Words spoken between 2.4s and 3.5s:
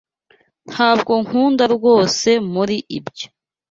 muri ibyo.